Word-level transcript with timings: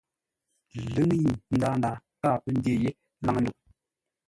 Ləŋəi 0.93 1.25
ndaa 1.55 1.91
káa 2.21 2.37
pə́ 2.43 2.51
ndyé 2.57 2.73
yé 2.83 2.89
laŋə́-ndə̂u. 3.25 3.59